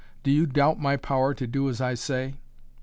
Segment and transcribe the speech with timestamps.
[0.23, 2.33] Do you doubt my power to do as I say?"